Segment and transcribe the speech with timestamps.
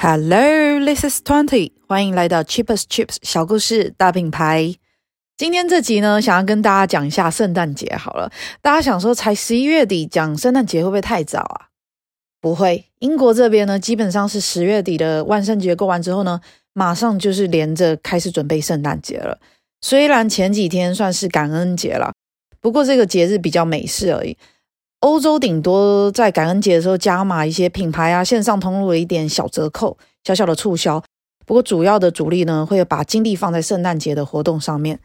[0.00, 4.76] Hello, this is Twenty，欢迎来到 Cheapest Chips 小故事大品牌。
[5.36, 7.92] 今天这集呢，想要跟大家讲一下圣诞节。
[7.96, 8.30] 好了，
[8.62, 11.66] 大家想说才十一月底讲圣诞节会不会太早啊？
[12.40, 16.40] 不会，英国这边呢，基本上是十月底的万圣节过完之后呢，
[16.72, 19.40] 马上就是连着开始准备圣诞节了。
[19.80, 22.12] 虽然前几天算是感恩节了，
[22.60, 24.38] 不过这个节日比较美式而已。
[25.00, 31.02] 欧洲顶多在感恩节的时候加码一些品牌啊，线上通路的一点小折扣、小小的促销。
[31.46, 34.98] 不过主要的主力呢，会把精力放在圣诞节的活动上面。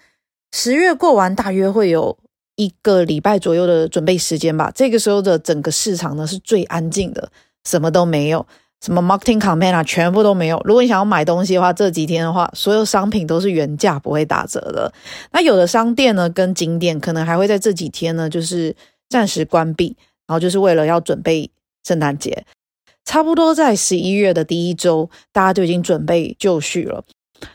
[0.51, 2.17] 十月过完，大约会有
[2.55, 4.71] 一个礼拜左右的准备时间吧。
[4.73, 7.29] 这个时候的整个市场呢，是最安静的，
[7.63, 8.45] 什么都没有，
[8.83, 10.59] 什么 marketing campaign 啊，全部都没有。
[10.65, 14.91] 如果你想要买东西的话，这几天的话，所有商品都是原价，不会打折的。
[15.31, 18.75] 那有的商店呢，跟景点可能还会在这几天呢，就是。
[19.09, 19.95] 暂时关闭，
[20.27, 21.51] 然后就是为了要准备
[21.83, 22.45] 圣诞节，
[23.05, 27.03] 差不多在十一月的第一周，大家就已经准备就绪了。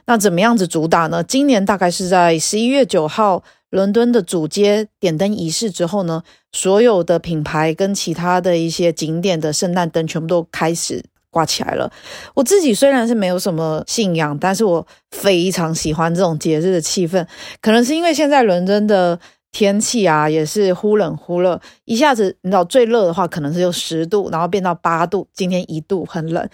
[0.04, 1.24] 那怎么样子主打呢？
[1.24, 6.22] 今年大概是在十一月九号，伦敦的主街点灯仪式之后呢，
[6.52, 11.90] 所有的品牌跟其他的一些景点的圣诞灯全部都开始挂起来了。
[12.34, 17.26] 我自己虽然是没有什么信仰，但是我非常喜欢这种节日的气氛，
[17.62, 19.18] 可能是因为现在伦敦的。
[19.58, 25.26] 天气啊，也是忽冷忽热，一下子你知道最热的话可能是有十度，然后变到八度。
[25.34, 26.48] 今天一度很冷，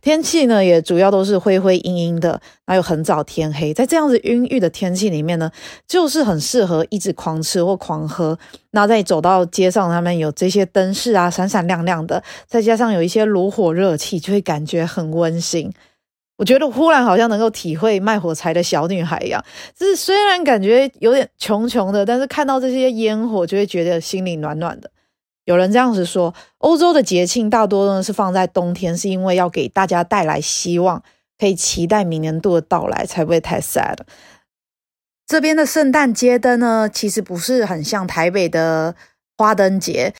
[0.00, 3.74] 天气呢也主要都是灰灰阴阴的，还有很早天黑。
[3.74, 5.50] 在这样子阴郁的天气里面呢，
[5.88, 8.38] 就是很适合一直狂吃或狂喝。
[8.70, 15.72] 那再走到街上，他们有这些灯饰啊，闪闪亮亮的，再加上有一些炉火热气，就会感觉很温馨。
[16.36, 19.42] 我觉得忽然好像能够体会卖火柴的小女孩一样，
[19.74, 24.90] 就是虽然感觉有点穷穷的，但是看到这些烟火就会觉得心里暖暖的。
[25.44, 31.02] 有人这样子说，欧洲的节庆大多呢是放在冬天，是因为要给大家带来希望，
[31.38, 33.96] 可以期待明年度的到来，才不会太 sad。
[35.26, 38.94] 这边的圣诞街灯呢，其实不是很像台北的
[39.38, 40.12] 花灯节，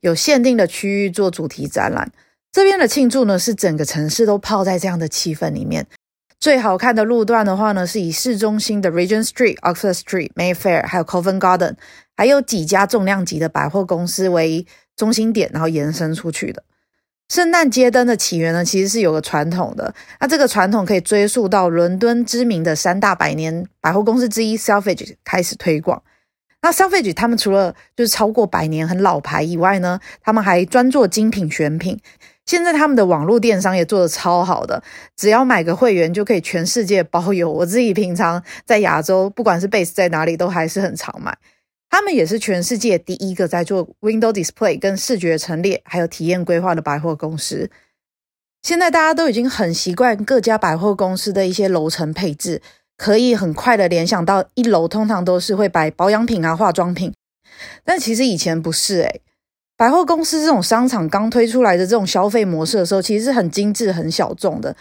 [0.00, 2.12] 有限定的区域做主题展览。
[2.52, 5.86] 这边的庆祝呢，是整个城市都泡在这样的气氛里面。
[6.38, 11.76] 最好看的路段的话呢，是以市中心的 Regent Street、Oxford Street、Mayfair，还有 Covent Garden，
[12.14, 16.62] 还有几家重量级的百货公司为中心点，然后延伸出去的。
[17.28, 19.94] 圣诞街灯的起源呢，其实是有个传统的。
[20.20, 26.02] 那这个传统可以追溯到伦敦知名的三大百年百货公司之一 Selfridge 开始推广。
[26.62, 32.00] 那消费者他们除了就是超过百年很老牌以外呢，他们还专做精品选品。
[32.46, 34.82] 现在他们的网络电商也做得超好的，
[35.16, 37.50] 只要买个会员就可以全世界包邮。
[37.50, 41.36] 我自己平常在亚洲，不管是 base 在哪里，都还是很常买。
[41.88, 47.70] 他们也是全世界第一个在做 window display 跟视觉陈列还有体验规划的百货公司。
[48.62, 52.62] 现在大家都已经很习惯各家百货公司的一些楼层配置，
[53.02, 57.12] 可以很快的联想到一楼通常都是会摆保养品啊、化妆品，
[57.84, 59.20] 但其实以前不是诶、
[59.76, 64.76] 百货公司这种商场刚推出来的这种消费模式的时候，其实是很精致、很小众的，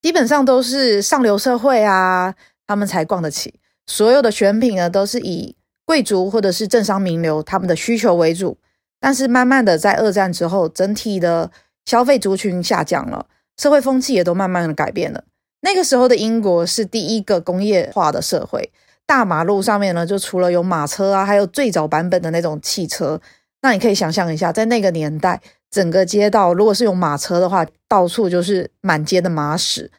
[0.00, 2.34] 基本上都是上流社会啊，
[2.66, 3.54] 他们才逛得起。
[3.86, 8.58] 所有的选品呢，都是以贵族或者是政商名流他们的需求为主。
[8.98, 11.52] 但是慢慢的，在二战之后，整体的
[11.84, 15.22] 消费族群下降了，社会风气也都慢慢的改变了。
[15.62, 18.70] 那个时候的英国是第一个工业化的社会，
[19.06, 23.20] 大马路上面呢，就除了有马车啊，还有最早版本的那种汽车。
[23.62, 25.40] 那你可以想象一下，在那个年代，
[25.70, 29.92] 整个街道如果是用马车的话，到处就是满街的马屎。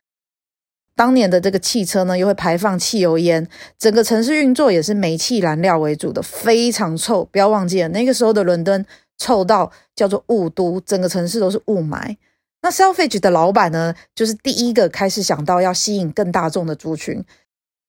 [0.95, 3.47] 当年的这个汽车呢，又会排放汽油烟，
[3.79, 7.23] 整个城市运作也是煤气燃料为主的，非常臭。
[7.31, 8.85] 不要忘记了，那个时候的伦敦
[9.17, 12.17] 臭到叫做雾都，整个城市都是雾霾。
[12.63, 17.23] 那 Selfridge 的老板呢，就是第一个开始想到要吸引更大众的族群。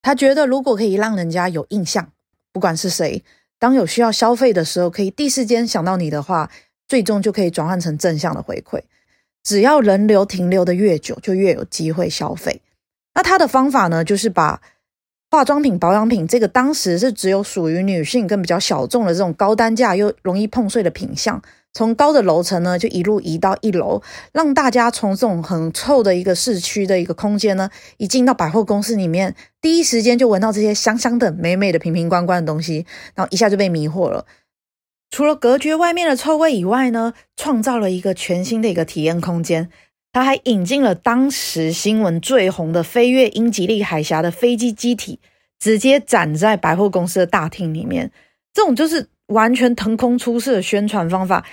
[0.02, 2.10] 他觉得如果可以让人家有印象，
[2.52, 3.24] 不管是谁。
[3.60, 6.50] 当有需要消费的时候，可以第一时间想到你的话，
[6.88, 8.82] 最终就可以转换成正向的回馈。
[9.44, 12.60] 只要人流停留的越久，就越有机会消费。
[13.14, 14.60] 那他的方法呢，就是把
[15.30, 21.40] 化妆品、保养品这个当时是只有属于女性跟比较小众的这种高单价又容易碰碎的品项。
[21.74, 24.00] 从高的楼层呢，就一路移到一楼，
[24.32, 32.86] 让大家从这种很臭的一个市区的一个空间呢，一进到百货公司里面，第一时间就闻到这些香香的、美美的、瓶瓶罐罐的东西，
[33.16, 34.24] 然后一下就被迷惑了。
[35.10, 39.68] 除了隔绝外面的臭味以外呢，创造了一个全新的一个体验空间。
[40.12, 45.18] 他还引进了当时新闻最红的飞越英吉利海峡的飞机机体，
[45.58, 48.12] 直接展在百货公司的大厅里面。
[48.52, 49.08] 这种就是。
[49.28, 51.44] 完全腾空出世的宣传方法，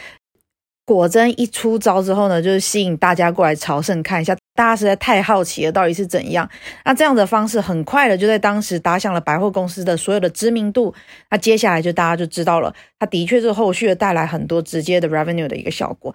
[0.85, 6.49] 果真一出招之后呢，就是吸引大家过来朝圣看一下，大家实在太好奇了，到底是怎样？
[6.83, 10.93] 那这样的方式很快的就在当时打响了百货公司的所有的知名度。
[11.29, 16.13] 那接下来就大家就知道了，它的确是后续的带来很多直接的 revenue 的一个效果。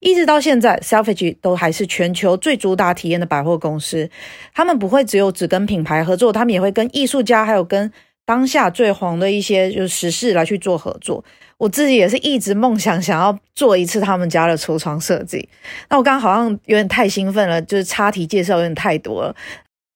[0.00, 4.08] 一直到现在，Selfridge 都还是全球最主打体验的百货公司。
[4.54, 7.92] 他们不会只有只跟品牌合作，他们也会跟艺术家，还有跟
[8.30, 11.24] 当下最红的一些就是时事来去做合作。
[11.58, 15.48] 我自己也是一直梦想想要做一次他们家的橱窗设计。
[15.88, 19.34] 那我刚刚好像有点太兴奋了，就是插题介绍有点太多了。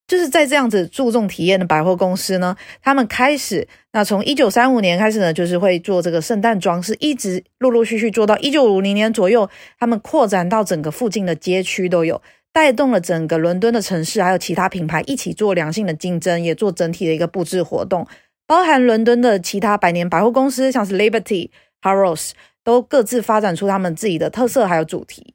[0.09, 9.49] 就是在这样子注重体验的百货公司呢，他们开始，那从一九三五年开始呢，就是会做这个圣诞装饰，一直陆陆续续做到一九五零年左右，
[9.79, 12.21] 他们扩展到整个附近的街区都有，
[12.53, 18.07] 带动了整个伦敦的城市，还有其他品牌一起做良性的竞争，也做整体的一个布置活动。
[18.46, 21.50] 包含伦敦的其他百年百货公司，像是 Liberty、
[21.82, 22.32] Harrods，
[22.62, 25.35] 都各自发展出他们自己的特色还有主题。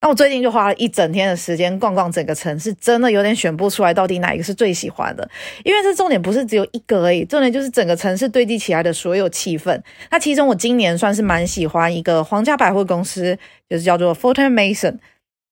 [0.00, 5.28] 那我最近就花了一整天的时间逛逛整个城市，真的有点选不出来到底哪一个是最喜欢的，
[5.64, 9.80] 因为这重点不是只有一个而已，重点就是整个城市堆积起来的所有气氛。
[10.10, 13.36] 那其中我今年算是蛮喜欢一个皇家百货公司，
[13.68, 14.98] 就是叫做 Fortnum Mason，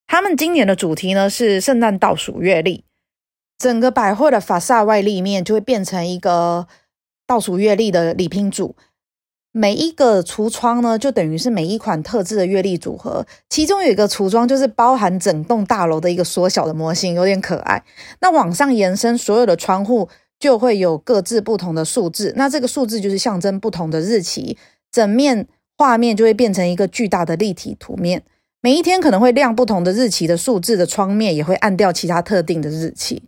[0.06, 2.85] 他们今年的主题呢是圣诞倒数月历。
[3.58, 6.66] 整个百货的法萨外立面就会变成一个
[7.26, 8.76] 倒数月历的礼品组，
[9.50, 13.26] 每一个橱窗呢，就等于是每一款特制的月历组合。
[13.48, 17.82] 其中有一个橱窗就是包含整栋大楼的一个缩小的模型，有点可爱。
[18.20, 24.58] 那往上延伸，所有的窗户就会有各自不同的数字，那这个数字就是象征不同的日期。
[24.92, 25.48] 整面
[25.78, 28.22] 画面就会变成一个巨大的立体图面，
[28.60, 33.22] 每一天可能会亮不同的日期的数字的窗面，也会暗掉其他特定的日期。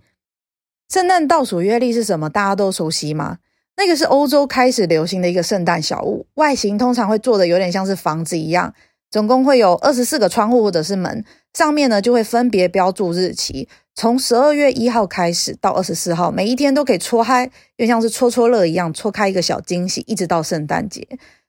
[0.89, 2.31] 圣诞倒数月历是什么？
[2.31, 3.39] 大家都熟悉吗？
[3.77, 8.73] 那个是欧洲开始流行的一个圣诞小物，外形通常会做的有点像是房子一样，
[9.11, 21.07] 总共会有二十四个窗户或者是门，上面呢就会分别标注日期，从十二月一号开始到二十四号，每一天都可以戳开，就像是戳戳乐一样，戳开一个小惊喜，一直到圣诞节。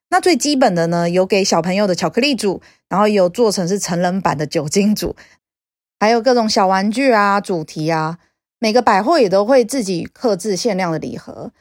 [0.09, 5.15] 那最基本的呢，有给小朋友的巧克力组，然后有做成是成人版的酒精组，
[5.97, 8.17] 还有各种小玩具啊，主题啊。
[8.59, 11.51] 每个百货也都会自己刻制限量的礼盒，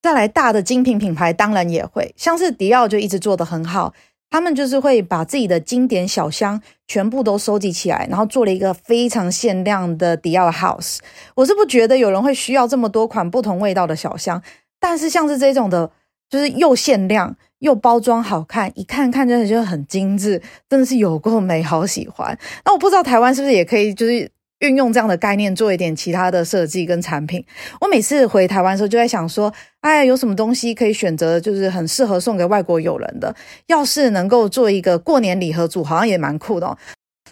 [0.00, 3.92] 再来大的精品品牌当然也会，像是迪奥就一直做得很好，
[4.30, 10.98] 他们就是会把自己的经典小香全部都收集起来，然后做了一个非常限量的迪奥 House。
[11.34, 14.42] 我是不觉得有人会需要这么多款不同味道的小香，
[14.80, 15.90] 但是像是这种的，
[16.30, 22.38] 就是又限量又包装好看，一看看真的就很精致，真的是有够美，好喜欢。
[22.64, 24.30] 那我不知道台湾是不是也可以，就是。
[24.60, 27.44] 运用这样的概念做一点其他的设计跟产品。
[27.80, 33.34] 我每次回台湾的时候就在想说，哎，有什么东西可以选择，就是很适合送给外国友人的。
[33.66, 36.76] 要是能够做一个过年礼盒组，好像也蛮酷的哦。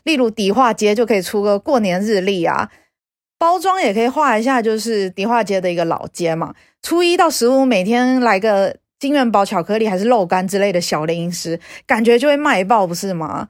[0.05, 2.71] 例如迪化街就可以出个过年日历啊，
[3.39, 6.55] 包装也可以画一下，就是迪化街的一个老街嘛。
[6.83, 13.49] 初一到十五每天来个金元宝巧克力还是肉干之类的小零食，感觉就会卖爆，不是吗？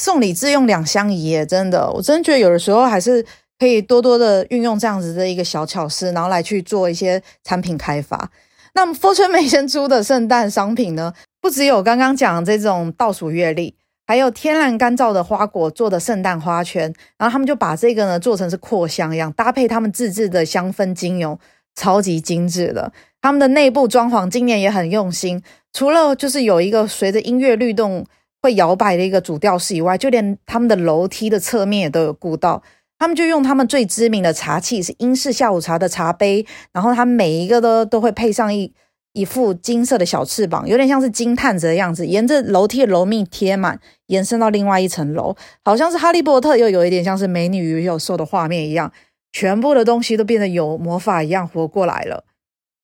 [0.00, 3.22] 送礼自用两相宜耶，真的，我真觉得有的时候还是
[3.58, 8.30] 可以多多的运用这样子的一个小巧思，然后来去做一些产品开发。
[8.72, 13.74] 那么，Fortune 美先出的圣诞商品呢，不只有刚刚讲这种倒数月历，
[14.06, 21.38] 还有天然干燥的花果做的圣诞花圈，然后他们就把这个呢做成是扩香一样，搭配他们自制的香氛精油，
[21.74, 22.90] 超级精致的。
[23.20, 25.42] 他们的内部装潢今年也很用心，
[25.74, 28.06] 除了就是有一个随着音乐律动。
[28.42, 32.62] 会摇摆的一个主吊饰以外，就连他们的楼梯的侧面也都有顾到。
[32.98, 38.74] 他们就用他们最知名的茶器，是英式下午茶的茶杯，然后它每一个都都会配上一
[39.12, 48.92] 一副金色的小翅膀，有点像是金探子的样子，沿着楼梯的楼面贴满，延伸到另外一层楼，好像是哈利波特，又有一点像是美女与野兽的画面一样，
[49.32, 52.24] 全部的东西都变得有魔法一样活过来了。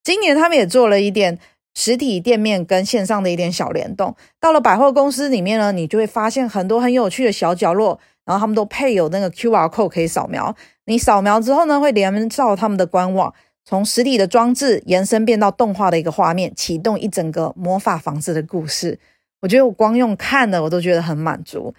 [0.03, 1.39] 今年他们也做了一点。
[1.79, 10.55] 实体店面跟线上的一点小联动，到了百货公司里面呢，你就会发现很多很有趣的小角落，然后他们都配有那个 QR code 可以扫描。
[10.85, 13.31] 你扫描之后呢，会连到他们的官网，
[13.63, 18.97] 从实体的装置延伸变到动画的一个画面，启动一整个魔法房子的故事。
[19.41, 21.75] 我觉得我光用看的我都觉得很满足。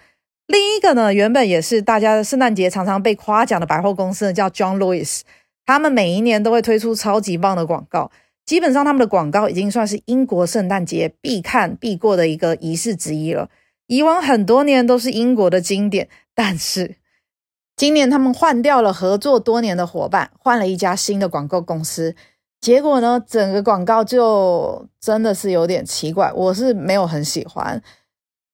[0.47, 5.23] 另一个呢，原本也是大家圣诞节常常被夸奖的百货公司叫 John Lewis，
[5.65, 8.09] 他们每一年都会推出超级棒的广告。
[8.49, 13.47] 基本上，他们的广告已经算是英国圣诞节必看必过的一个仪式之一了。
[13.85, 16.95] 以往很多年都是英国的经典，但是
[17.77, 22.15] 今年他们换掉了合作多年的伙伴，换了一家新的广告公司。
[22.59, 27.79] 结果呢，整个广告就真的是有点奇怪，我是没有很喜欢。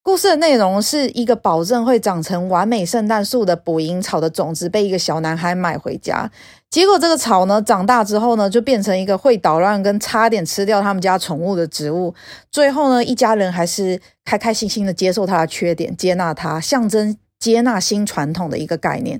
[0.05, 6.29] 故事的内容是一个保证会长成完美圣诞树的捕蝇草的种子被一个小男孩买回家，
[6.69, 12.13] 结果这个草呢长大之后呢就变成一个会捣乱跟差点吃掉他们家宠物的植物。
[12.51, 19.19] 最后呢一家人还是开开心心的接受它的缺点，接纳它，象征接纳新传统的一个概念。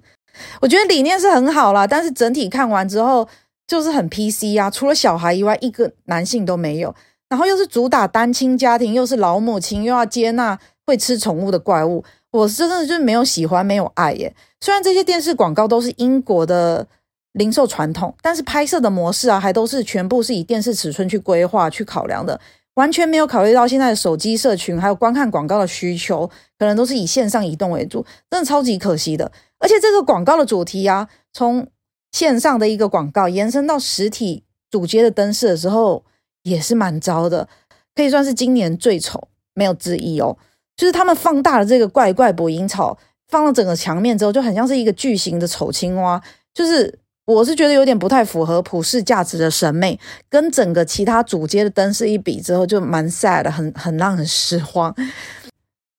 [0.61, 3.27] 我觉得理念是很好啦，但是整体看完之后
[3.65, 6.93] 就是很 PC 啊，除了小孩以外一个男性都没有，
[7.27, 10.59] 然后又是主打单亲家庭，又是老母亲，又要接纳。
[10.85, 14.35] 会吃宠物的怪物，我真的就是没有喜欢，没有爱耶。
[14.61, 16.87] 虽然这些电视广告都是英国的
[17.33, 22.39] 零售传统，但是拍摄的模式啊，还都是全部是以电视尺寸去规划、去考量的，
[22.75, 29.31] 完全没有考虑到现在的手机社群还有观看广告的需求，可能都是以线上移动为主，真的超级可惜的。
[29.59, 31.67] 而且这个广告的主题啊，从
[32.11, 36.03] 线上的一个广告延伸到实体主街的灯饰的时候，
[36.43, 37.47] 也是蛮糟的，
[37.95, 40.37] 可以算是今年最丑，没有之一哦。
[40.75, 46.21] 就是他们放大了这个怪怪捕蝇草，放到整个墙面之后，就很像是一个巨型的丑青蛙。
[46.53, 54.95] 就是我是觉得有点不太符合普世价值的审美，跟整个其他主街的灯饰一比之后，就蛮 sad 的，很很让人失望。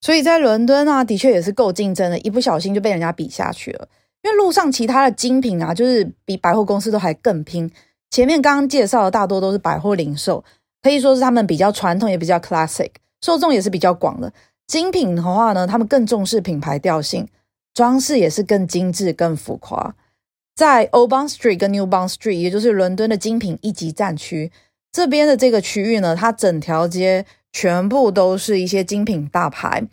[0.01, 3.89] 所以在伦敦啊，的确也是够竞争的，一不小心就被人家比下去了。
[4.23, 7.71] 因为路上其他的精品啊，就是比百货公司都还更拼。
[8.11, 10.45] 前面刚刚介绍的大多都是百货零售，
[10.83, 12.91] 可以说是他们比较传统，也比较 classic，
[13.21, 14.33] 受众也是比较广的。
[14.67, 17.29] 精品的话呢，他们更重视品牌调性，
[17.73, 19.95] 装饰也是更精致、更浮夸。
[20.55, 24.51] 在 Old Bond Street 跟 New Bond Street，也就是伦敦的精品一级战区
[24.91, 29.87] 这边的这个区域呢，它整条街全部都是一些精品大牌。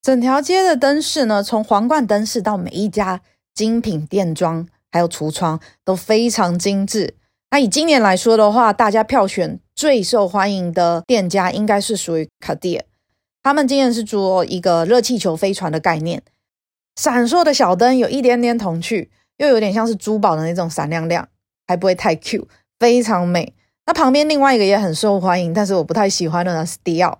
[0.00, 3.20] 整条街的灯饰呢，从皇冠灯饰到每一家
[3.52, 7.14] 精品店装，还有橱窗都非常精致。
[7.50, 12.82] 那以今年来说的话，大家票选最受欢迎的店家应该是属于 Cartier。
[13.42, 16.22] 他们今天是做一个热气球飞船的概念，
[16.96, 21.28] 闪烁的小灯有一点点童趣，又有点像是珠宝的那种闪亮亮，
[21.66, 22.46] 还不会太 Q，
[22.78, 23.54] 非常美。
[23.86, 27.18] 那旁边另外一个也很受欢迎，但是我不太喜欢的呢是迪奥。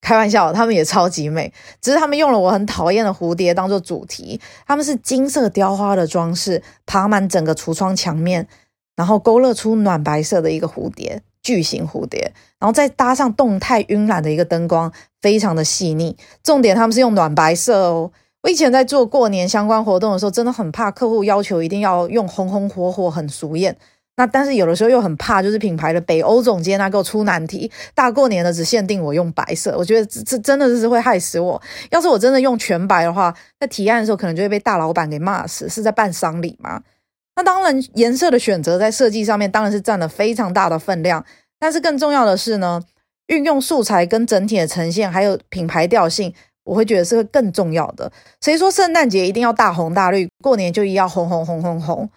[0.00, 8.48] 开玩笑，他们也超级美，只是他们用了我很讨厌的蝴蝶当做主题，他们是金色雕花的装饰，爬满整个橱窗墙面，
[8.96, 11.22] 然后勾勒出暖白色的一个蝴蝶。
[11.48, 16.14] 巨型蝴蝶，然后再搭上动态晕染的一个灯光，非常的细腻。
[16.42, 18.10] 重点他们是用暖白色哦。
[18.42, 23.74] 我以前在做过年相关活动的时候，真的很怕客户要求一定要用红红火火，很俗艳。
[24.18, 29.74] 那但是有的时候又很怕，就是品牌的北欧总监那给我出难题，大过年的只限定我用白色。
[29.78, 31.62] 我觉得这这真的是会害死我。
[31.90, 35.66] 要是我真的用全白的话，在提案的时候可能就会被大老板给骂死。
[35.68, 36.82] 是在办丧礼吗？
[37.38, 41.24] 那当然，颜色的选择在设计上面当然是占了非常大的分量，
[41.60, 42.82] 但是更重要的是呢，
[43.28, 48.10] 运用素材跟整体的呈现，还有品牌调性，我会觉得是会更重要的。
[48.40, 52.10] 谁说圣诞节一定要大红大绿，过年就一定要红红红红红？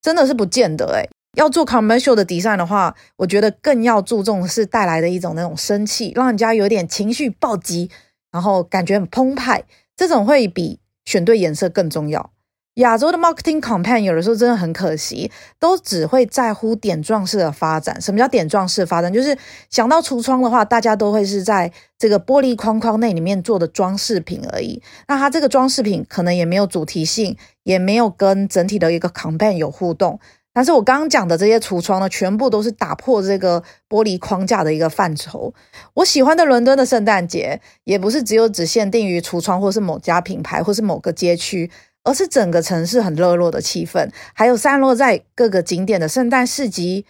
[0.00, 1.06] 真的是不见得诶。
[1.36, 7.90] 要做 commercial 的 design 的话，我觉得更要注重的是带来的一种那种生气，让人家有点情绪暴击，
[8.32, 12.30] 然后感觉很澎湃，这种会比选对颜色更重要。
[12.74, 18.00] 亚洲的 marketing campaign 有的时候真的很可惜，都只会在乎点状式的发展。
[18.00, 19.12] 什么叫点状式发展？
[19.12, 19.36] 就是
[19.70, 24.82] 想到橱窗的话，大家都会是在这个玻璃框框内里面做的装饰品而已。
[25.06, 30.18] 那它这个装饰品可能也没有主题性，也没有跟整体的一个 campaign 有互动。
[30.52, 35.52] 但是我刚刚讲的这些橱窗呢，全部都是打破这个玻璃框架的一个范畴。
[35.94, 41.70] 我喜欢的伦敦的圣诞节，也不是只有只限定于橱窗，或是某家品牌，或是某个街区。
[42.04, 47.04] 而是整个城市很热络的气氛，还有散落在各个景点的圣诞市集，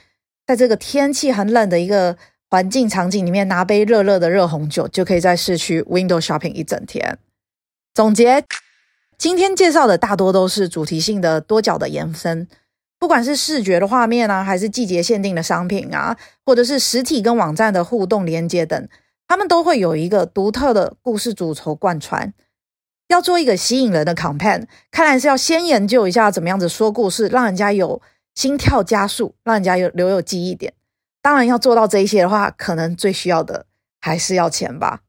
[0.47, 2.17] 在这个天气很冷的一个
[2.49, 7.19] 环境场景里面，拿杯热热的热红酒，就可以在市区 window shopping 一整天。
[7.93, 8.45] 总结，
[9.19, 12.47] 今天介绍的大多都是主题性的多角的延伸，
[12.99, 18.89] 不管是视觉的画面啊，还是季节限定的商品啊，或者是实体跟网站的互动连接等，
[19.27, 22.33] 他们都会有一个独特的故事主轴贯穿。
[23.15, 28.03] 要做一个吸引人的 campaign，看来是要先研究一下怎么样子说故事，让人家有
[28.35, 30.75] 心跳加速，让人家有留有记忆点。
[31.23, 33.67] 当然要做到这一些的话，可能最需要的
[34.01, 35.01] 还是要钱吧。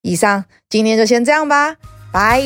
[0.00, 1.76] 以上，今天就先这样吧，
[2.10, 2.42] 拜。